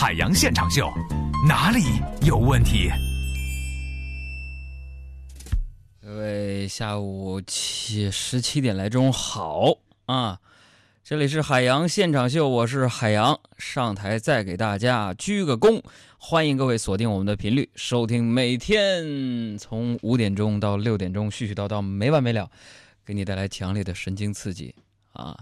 [0.00, 0.88] 海洋现场秀，
[1.44, 1.82] 哪里
[2.24, 2.88] 有问题？
[6.00, 9.76] 各位下午七十七点来钟好
[10.06, 10.38] 啊！
[11.02, 15.82] 这里是海洋现场秀，我是海洋，上台再给大家鞠个躬，
[16.16, 22.48] 欢迎各位锁定我们的频率，收听每天从五点钟到六点钟絮絮叨叨没完没了，
[23.04, 24.72] 给你带来强烈的神经刺激
[25.12, 25.36] 啊，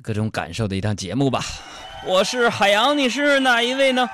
[0.00, 1.44] 各种感受的一档节目吧。
[2.06, 4.06] 我是海洋，你是哪一位呢？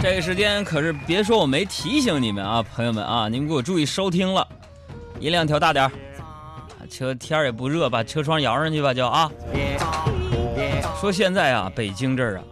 [0.00, 4.46] 这个时间可是别说我没提醒你们啊，朋友们啊，你们给我注意收听了。
[5.18, 5.90] 音量调大点儿，
[6.88, 9.28] 车天儿也不热，把车窗摇上去吧，就啊。
[11.00, 12.42] 说现在啊，北京这儿啊，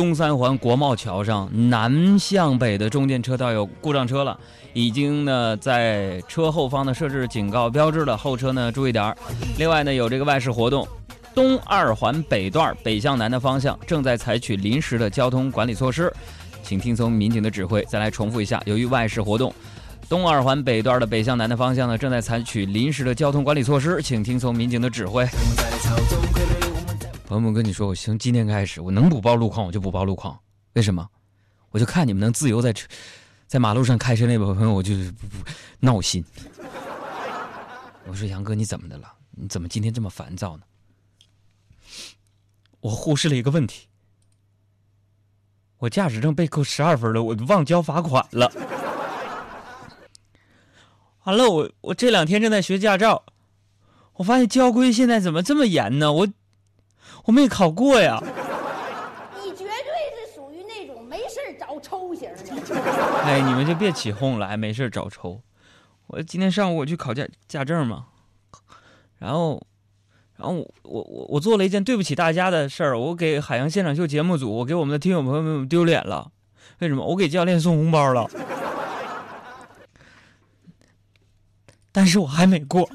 [0.00, 4.34] 东三环国贸桥上南向北的中间车道有故障车了，
[4.72, 9.14] 已经呢在车后方呢设置警告标志了，后车呢注意点儿。
[9.58, 10.88] 另外呢有这个外事活动，
[11.34, 16.10] 东二环北段北向南的方向正在采取临时的交通管理措施，
[16.62, 17.82] 请听从民警的指挥。
[17.82, 19.52] 再来重复一下，由于外事活动。
[20.08, 25.26] 东二环北段的北向南的方向呢，正在采取临时的交通管理措施，请听从民警的指挥。
[27.30, 30.36] 朋友们，跟你说，我从今天开始，我能不报路况我就不报路况，
[30.72, 31.08] 为什么？
[31.70, 32.88] 我就看你们能自由在车，
[33.46, 35.36] 在马路上开车那位朋友，我就不不
[35.78, 36.24] 闹心。
[38.08, 39.12] 我说杨哥，你怎么的了？
[39.30, 40.64] 你怎么今天这么烦躁呢？
[42.80, 43.86] 我忽视了一个问题，
[45.78, 48.50] 我驾驶证被扣十二分了，我忘交罚款了。
[51.22, 53.24] 完了，我我这两天正在学驾照，
[54.14, 56.12] 我发现交规现在怎么这么严呢？
[56.12, 56.28] 我
[57.24, 58.18] 我没考过呀。
[59.42, 62.82] 你绝对是属于那种没事找抽型的。
[63.24, 65.40] 哎，你们就别起哄了，还没事找抽。
[66.08, 68.06] 我今天上午我去考驾驾证嘛，
[69.18, 69.62] 然后，
[70.36, 76.32] 然后我我我我做了一件对不起大家的事儿，我给海洋现场秀节目组，我给我们的听友朋友们丢脸了。
[76.80, 77.04] 为什么？
[77.04, 78.28] 我给教练送红包了。
[81.92, 82.88] 但是我还没过，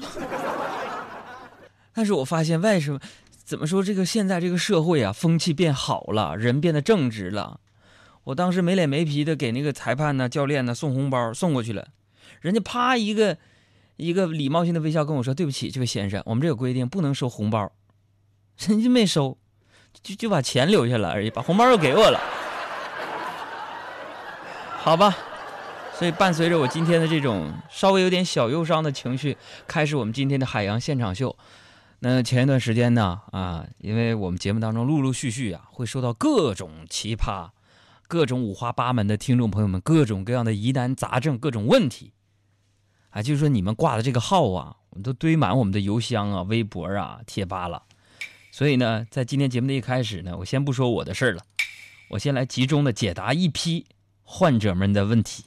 [1.94, 2.98] 但是我发现为什么？
[3.46, 7.60] 怎么说这个现在这个社会啊，风气变好了，人变得正直了。
[8.24, 11.86] 我当时没脸没皮的给那个裁判呢、教练呢送红包送过去了，
[12.40, 13.38] 人家啪一个
[13.98, 17.70] 一个礼貌性的微笑跟我说：“对不起，这位先生，我们这有规定不能收红包。
[18.66, 19.38] ”人家没收，
[20.02, 22.20] 就就把钱留下了而已，把红包又给我了。
[24.78, 25.16] 好吧。
[25.96, 29.36] 所以，伴随着我今天的这种稍微有点小忧伤的情绪，
[29.68, 31.34] 开始我们今天的海洋现场秀。
[31.98, 37.48] 那前一段时间呢，啊，因为我们节目当中陆陆续续啊，会收到各种奇葩、
[38.06, 42.12] 各种五花八门的听众朋友们各种各样的疑难杂症、各种问题，
[43.10, 47.82] 啊，就是说你们挂的这个号啊，我们都堆满我们的邮箱啊、微博啊、贴吧了。
[48.52, 51.42] 所以呢，在今天节目的一开始呢，我先不说我的事儿了，
[52.10, 53.86] 我先来集中的解答一批
[54.22, 55.44] 患者们的问题。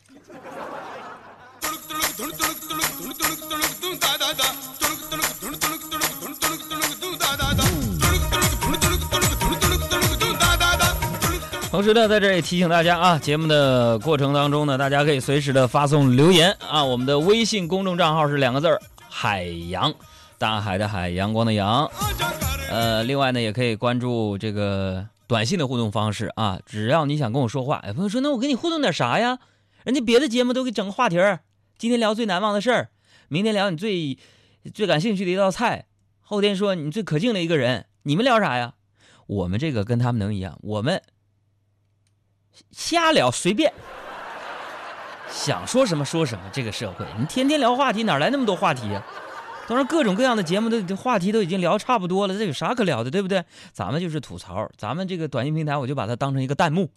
[11.79, 16.84] 同时呢，在这里提醒大家啊，节目的过程当中呢，大家可以随时的发送留言啊。
[16.84, 19.94] 我们的微信公众账号是两个字儿“海洋”，
[20.38, 21.89] 大海的海，阳光的阳。
[22.69, 26.59] 呃，另外呢，也可以关注这个短信的互动方式啊。
[26.66, 29.39] 只要你想跟我说话，有朋友说，那我跟你互动点啥呀？
[29.85, 31.39] 人家别的节目都给整个话题儿，
[31.78, 32.89] 今天聊最难忘的事儿，
[33.29, 34.18] 明天聊你最
[34.73, 35.85] 最感兴趣的一道菜，
[36.19, 37.85] 后天说你最可敬的一个人。
[38.03, 38.73] 你们聊啥呀？
[39.28, 41.01] 我们这个跟他们能一样，我们。
[42.71, 43.71] 瞎聊随便，
[45.29, 46.43] 想说什么说什么。
[46.51, 49.03] 这个社会，你天天聊话题，哪来那么多话题呀？
[49.67, 53.43] 都是各种各样的节目的话题都已经聊差不多了，这有啥可聊的，对不对？
[53.71, 56.89] 咱们就是吐槽，咱们这个短信平台，我就把它当成一个弹幕。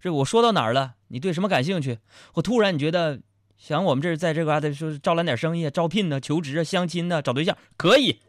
[0.00, 0.94] 这我说到哪儿了？
[1.08, 1.98] 你对什么感兴趣？
[2.32, 3.20] 我突然你觉得
[3.58, 8.20] 想我们这儿在这嘎达说招揽点生意、招聘呢、求职啊、相亲呢、找对象，可以。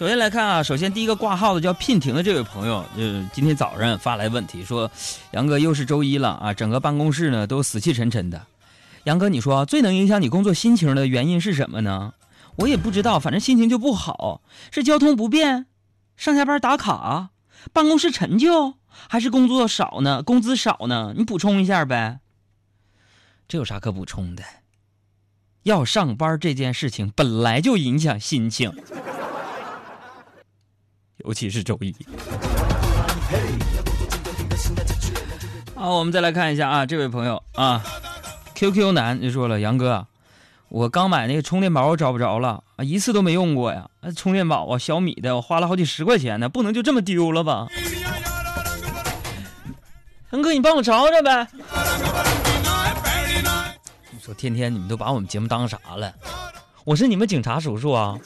[0.00, 4.90] 首先来看啊，首先第一个挂号的叫聘婷的这位朋友，就是今天早上发来问题说，
[5.32, 8.46] 杨哥又是周一了啊，整个办公室呢都死气沉沉的。
[9.04, 12.14] 杨哥，你说最能影响你工作心情的原因是什么呢？
[12.56, 15.66] 我也不知道，反正心情就不好，是交通不便，
[16.16, 17.28] 上下班打卡，
[17.74, 20.22] 办公室陈旧，还是工作少呢？
[20.22, 21.12] 工资少呢？
[21.14, 22.20] 你补充一下呗。
[23.46, 24.42] 这有啥可补充的？
[25.64, 28.72] 要上班这件事情本来就影响心情。
[31.24, 31.94] 尤其是周一。
[35.74, 37.82] 好，我们再来看一下啊，这位朋友啊
[38.54, 40.06] ，QQ 男就说了，杨哥，
[40.68, 43.88] 我刚买那个充电宝，我找不着了啊，一次都没用过呀。
[44.14, 47.66] 充电宝啊，小米的，我花了好几十块钱呢，不能就这么丢了吧？
[50.32, 51.48] 杨哥，你帮我找找呗。
[54.10, 56.12] 你说天天你们都把我们节目当啥了？
[56.84, 58.18] 我是你们警察叔叔啊？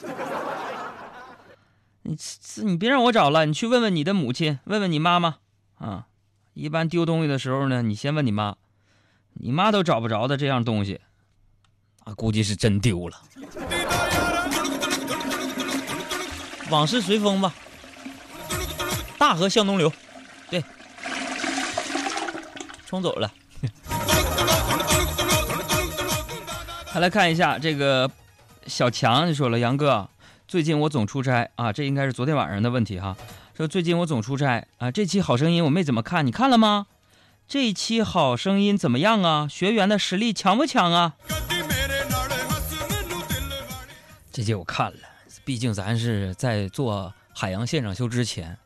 [2.07, 2.15] 你
[2.63, 5.37] 你别让我找了，你去问问你的母亲，问问你妈妈
[5.79, 6.05] 啊。
[6.53, 8.55] 一般丢东西的时候呢，你先问你妈，
[9.33, 11.01] 你妈都找不着的这样东西，
[12.05, 13.21] 啊，估计是真丢了。
[16.69, 17.53] 往事随风吧，
[19.17, 19.91] 大河向东流，
[20.49, 20.63] 对，
[22.85, 23.33] 冲走了。
[26.93, 28.09] 再 来看一下这个
[28.67, 30.07] 小强就说了，杨哥，
[30.47, 33.17] 最近我总出差啊，这应该是昨天晚上的问题哈。
[33.55, 36.85] 说最近我总出差啊，这期好声音我没怎么看，你看了吗？
[37.47, 39.47] 这期好声音怎么样啊？
[39.47, 41.15] 学员的实力强不强啊？
[44.31, 44.99] 这节我看了，
[45.43, 48.59] 毕竟咱是在做海洋现场秀之前，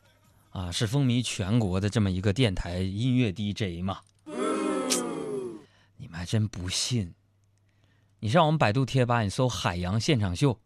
[0.50, 4.00] 啊，是风靡全国的这么一个电台音乐 DJ 嘛。
[5.96, 7.14] 你们还真不信？
[8.18, 10.58] 你上我们百度贴吧，你搜海洋现场秀。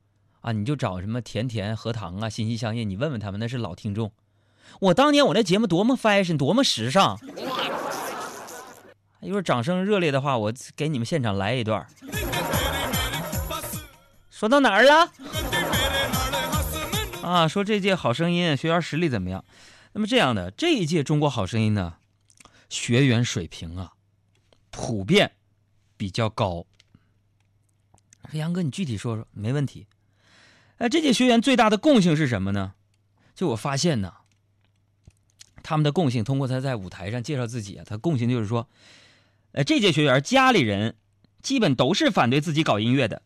[0.44, 4.12] 啊，你就找什么甜甜、荷塘啊、心心相印，你问问他们，那是老听众。
[4.78, 7.18] 我当年我那节目多么 fashion，多么时尚。
[9.22, 11.86] 一会儿掌声热烈的话，我给你们现场来一段。
[14.28, 15.10] 说到哪儿了？
[17.22, 19.42] 啊，说这届好声音学员实力怎么样？
[19.94, 21.94] 那么这样的这一届中国好声音呢，
[22.68, 23.92] 学员水平啊，
[24.70, 25.32] 普遍
[25.96, 26.66] 比较高。
[28.32, 29.86] 杨哥，你具体说说，没问题。
[30.78, 32.72] 哎，这届学员最大的共性是什么呢？
[33.34, 34.12] 就我发现呢，
[35.62, 38.68] 他们的共性，通过他在舞台上介绍自己啊，他共性就是说，
[39.52, 40.96] 呃，这届学员家里人
[41.42, 43.22] 基本都是反对自己搞音乐的，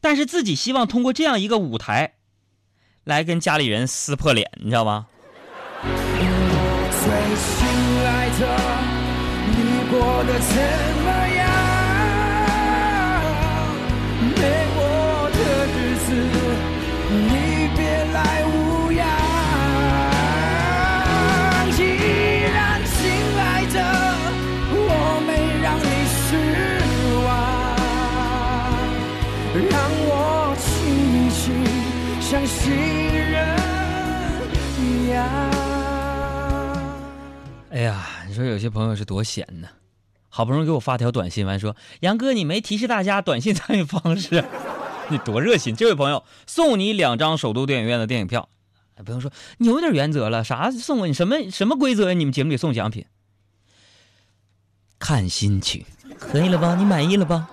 [0.00, 2.14] 但是自己希望通过这样一个舞台，
[3.04, 5.06] 来跟家里人撕破脸，你知道吗？
[5.80, 5.90] 最
[7.36, 7.66] 亲
[8.04, 8.42] 爱的，
[9.54, 9.56] 你
[9.90, 10.54] 过得怎
[11.04, 11.07] 么
[29.70, 29.78] 样？
[32.20, 33.58] 像新人
[34.78, 35.24] 一样。
[37.70, 39.68] 哎呀，你说有些朋友是多闲呢，
[40.28, 44.44] 好不容易给我发条短信完说：“杨哥，你没提示大家短信参与方式，
[45.08, 48.50] 你多热心。”这位朋友送你两张首都电影院的电影票。
[48.96, 51.06] 哎，朋友说你有点原则了，啥送我？
[51.06, 52.12] 你什么什么规则？
[52.12, 53.06] 你们节目里送奖品，
[54.98, 55.86] 看心情，
[56.18, 56.74] 可以了吧？
[56.74, 57.48] 你满意了吧？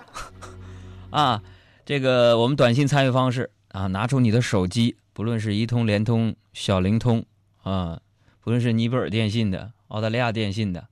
[1.10, 1.42] 啊，
[1.86, 3.50] 这个我们短信参与方式。
[3.68, 7.22] 啊，拿出你的手机，不论是移通、联通、小灵通
[7.62, 8.00] 啊，
[8.40, 10.88] 不论是尼泊尔电信的、澳大利亚电信的，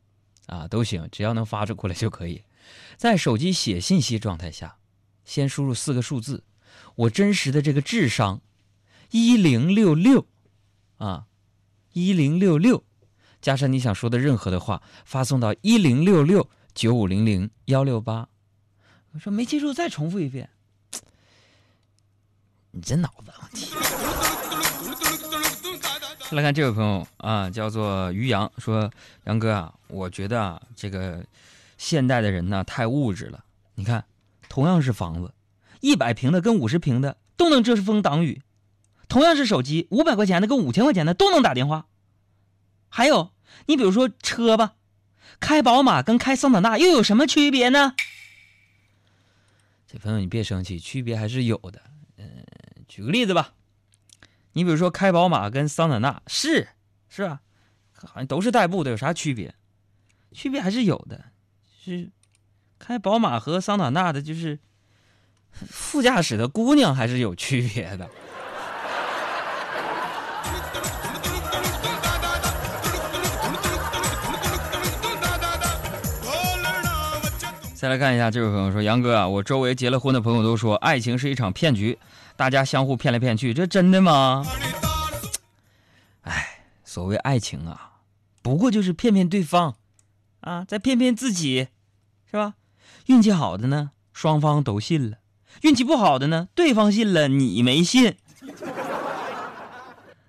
[0.49, 2.43] 啊，都行，只要能发出过来就可以。
[2.99, 4.77] 在手机写信息状态下，
[5.25, 6.45] 先输入四个数字，
[6.95, 8.43] 我真实的这个智商，
[9.11, 10.27] 一零六六，
[10.99, 11.25] 啊，
[11.95, 12.85] 一零六六，
[13.41, 18.29] 加上你想说的任何的话，发送到一零六六九五零零幺六八。
[19.13, 20.51] 我说没记住，再重复一遍。
[22.75, 23.73] 你这脑子问题。
[26.33, 28.91] 来看这位朋友啊，叫做于洋，说
[29.27, 31.25] 杨哥啊，我觉得啊，这个
[31.79, 33.45] 现代的人呢太物质了。
[33.77, 34.05] 你看，
[34.49, 35.33] 同样是房子，
[35.81, 38.41] 一百平的跟五十平的都能遮风挡雨；
[39.07, 41.87] 同样是手机，五百块钱的跟五千块钱的都能打电话。
[42.89, 43.31] 还有，
[43.67, 44.73] 你比如说车吧，
[45.39, 47.95] 开宝马跟开桑塔纳又有什么区别呢？
[49.87, 51.81] 这朋友你别生气，区别还是有的。
[52.89, 53.55] 举个例子吧，
[54.53, 56.69] 你比如说开宝马跟桑塔纳是
[57.09, 57.41] 是吧？
[57.93, 59.55] 好像都是代步的，有啥区别？
[60.33, 61.25] 区别还是有的，
[61.83, 62.11] 是
[62.79, 64.59] 开宝马和桑塔纳的，就是
[65.53, 68.11] 副驾驶的姑娘还是有区别的。
[77.85, 81.99] 再来看一下这位朋友说：“杨哥啊，我周围结了婚的朋友都说，爱情是一场骗局。”
[82.35, 84.43] 大家相互骗来骗去，这真的吗？
[86.23, 87.99] 哎，所谓爱情啊，
[88.41, 89.75] 不过就是骗骗对方，
[90.41, 91.69] 啊，再骗骗自己，
[92.31, 92.55] 是吧？
[93.05, 95.19] 运气好的呢，双方都信了；
[95.61, 98.17] 运气不好的呢，对方信了，你没信。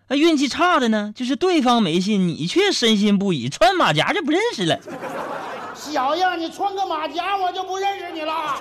[0.10, 4.78] 那运气差的呢，就是对方没信，你却深信不疑，穿马甲就不认识了。
[5.76, 8.60] 小样，你穿个马甲我就不认识你了。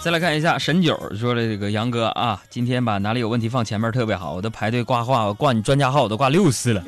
[0.00, 6.82] 再来看一下沈九说的这个杨哥啊，今天把哪里有问题放前面特别好，我都排队挂话，我挂你专家号我都挂六次了。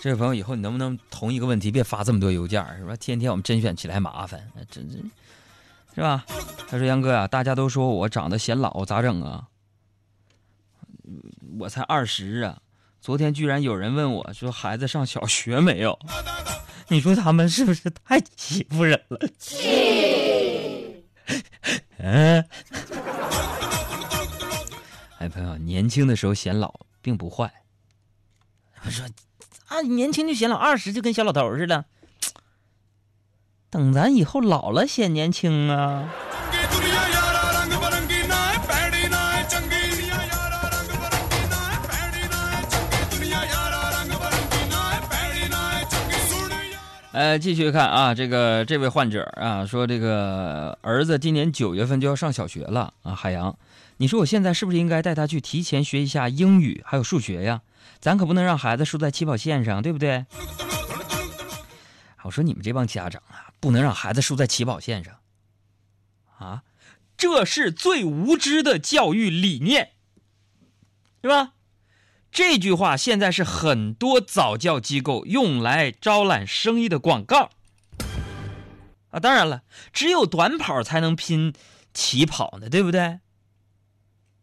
[0.00, 2.96] 这位朋友，以后你能不能同一个问题别发这么多邮件是吧？
[2.96, 5.10] 天天我们甄选起来麻烦，那真真
[5.96, 6.26] 是吧？
[6.68, 9.48] 他说杨哥啊，大家都说我长得显老，咋整啊？
[11.58, 12.60] 我才二十啊！
[13.00, 15.98] 昨天居然有人问我说孩子上小学没有？
[16.88, 19.18] 你说他们是不是太欺负人了？
[21.96, 22.44] 嗯，
[25.16, 27.50] 哎，朋友，年轻的时候显老并不坏。
[28.84, 29.06] 我说
[29.68, 31.86] 啊，年轻就显老，二十就跟小老头似的。
[33.76, 36.08] 等咱以后老了显年轻啊。
[47.12, 53.14] 呃，继续看啊，这个这位患者啊说，这个儿子今年九月份就要上小学了啊。
[53.14, 53.54] 海洋，
[53.98, 57.60] 你说我现在是不是应该带他去提前学一下英语还有数学呀？
[58.00, 60.24] 咱可不能让孩子输在起跑线上，对不对？
[62.22, 65.16] 我说你们这帮家长啊，不能让孩子输在起跑线上
[66.38, 66.62] 啊，
[67.16, 69.90] 这是最无知的教育理念，
[71.20, 71.54] 是吧？
[72.30, 77.50] 这句话现在是很多早教机构用来招揽生意的广告
[79.10, 79.18] 啊！
[79.18, 81.52] 当然了，只有短跑才能拼
[81.92, 83.18] 起跑呢，对不对？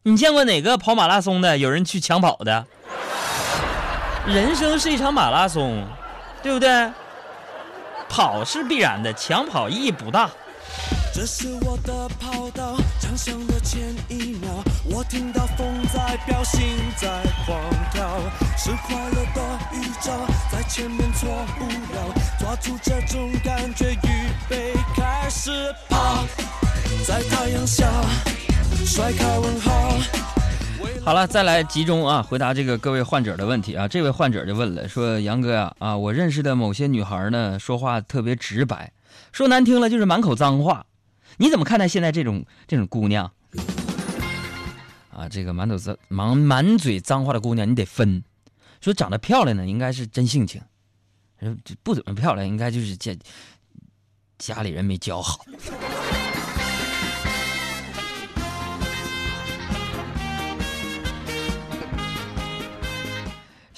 [0.02, 2.68] 你见过哪个跑马拉松的有人去抢跑的？
[4.28, 5.88] 人生是一场马拉松，
[6.42, 6.92] 对不对？
[8.10, 10.30] 跑是必然的，抢跑意义不大。
[11.14, 13.80] 这是我的跑道，长响的前
[14.10, 14.50] 一秒，
[14.86, 16.62] 我听到风在飙，心
[16.98, 17.08] 在
[17.46, 17.60] 狂
[17.92, 18.20] 跳，
[18.58, 20.12] 是快乐的预兆，
[20.52, 25.52] 在前面错不了，抓住这种感觉，预备开始
[25.88, 26.26] 跑，
[27.06, 27.88] 在太阳下
[28.86, 30.33] 甩开问号。
[31.04, 33.88] 好了，再来集中啊，回答这个各位患者的问题啊。
[33.88, 38.92] 这位患者就问了，说杨哥呀，啊，我认识的某些女孩呢，说话特别直白，
[39.32, 40.86] 说难听了就是满口脏话。
[41.38, 43.32] 你怎么看待现在这种这种姑娘？
[45.10, 48.24] 啊，这个满嘴脏满满嘴脏话的姑娘，你得分。
[48.80, 50.62] 说长得漂亮呢，应该是真性情；
[51.84, 53.14] 不怎么漂亮，应该就是家
[54.38, 55.46] 家里人没教好。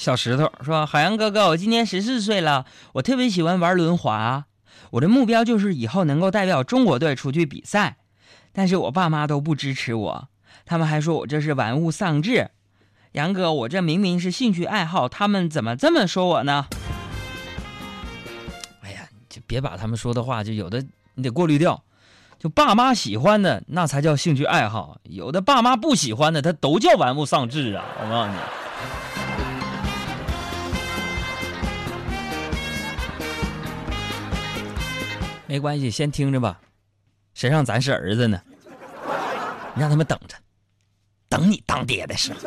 [0.06, 4.46] 小石头说：“海洋哥哥，我今年十四岁了，我特别喜欢玩轮滑。”
[4.94, 7.98] 我的目标就是以后能够代表中国队出去比赛，
[8.54, 10.28] 但是我爸妈都不支持我，
[10.64, 12.52] 他们还说我这是玩物丧志。
[13.14, 16.68] 杨哥，我这明明是兴趣爱好，他们怎么这么说我呢？
[18.82, 20.86] 哎呀，就别把他们说的话，就有的
[21.16, 21.84] 你得过滤掉。
[22.38, 27.84] 就爸妈喜欢的那才叫兴趣爱好，有的爸妈不喜欢的，他都叫玩物丧志啊！
[28.00, 28.38] 我告诉你。
[35.48, 36.60] 没关系，先听着吧。
[37.34, 38.42] 谁让咱是儿子呢？
[39.76, 40.36] 你让他们等着，
[41.30, 42.40] 等你当爹的时候。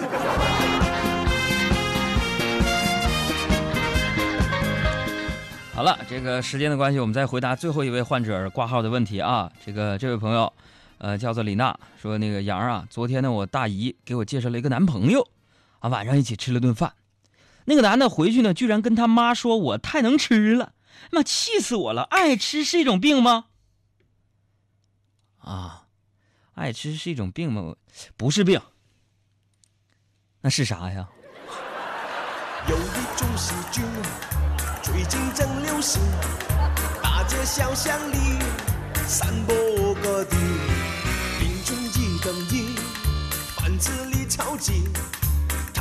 [5.75, 9.52] 好了，这个时间的关系，我们再回答最后一位患者挂号的问题啊。
[9.64, 10.52] 这个这位朋友，
[10.99, 15.28] 呃，叫做李娜，说那个杨啊，昨天呢，我大姨给我介绍了一个男朋友，
[15.78, 16.95] 啊，晚上一起吃了顿饭。
[17.67, 20.73] 那个男的回去呢，居然跟他妈说我太能吃了。
[21.11, 22.02] 妈，气死我了！
[22.02, 23.47] 爱吃是一种病吗？
[25.38, 25.87] 啊，
[26.55, 27.76] 爱吃是一种病吗？
[28.17, 28.61] 不是病，
[30.40, 31.09] 那是啥呀？
[32.69, 33.83] 有一种细菌
[34.83, 36.02] 最近正流行，
[37.02, 38.38] 大街小巷里
[39.07, 39.55] 散播
[40.02, 40.37] 各地，
[41.38, 42.76] 病菌一等一，
[43.57, 44.85] 贩子里超级。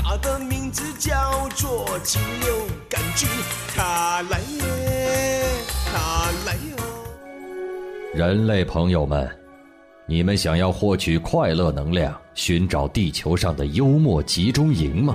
[0.10, 2.56] 它的名字叫做禽流
[2.88, 3.28] 感菌，
[3.76, 5.44] 它来耶，
[5.92, 6.78] 它来哟。
[8.14, 9.30] 人类朋友们，
[10.06, 15.14] 你们想要获取快乐能量，寻找地球上的幽默集中营吗？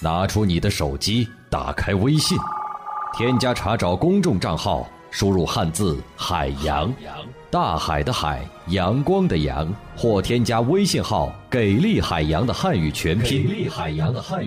[0.00, 2.36] 拿出你的手机，打开微信，
[3.16, 6.92] 添加查找公众账号，输入汉字“海洋”。
[7.54, 13.48] 大海的海，阳光的阳，或添加微信号“给力海洋”的汉语全拼，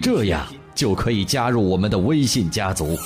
[0.01, 0.45] 这样
[0.75, 2.97] 就可以加入我们的微信家族。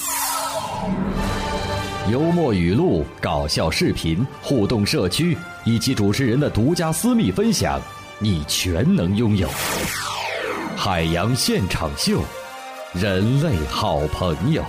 [2.10, 7.80] 幽默语录、搞笑视频、互动社区以及主持人的独家私密分享，
[8.18, 9.48] 你全能拥有。
[10.76, 12.24] 海洋现场秀，
[12.94, 14.64] 人类好朋友。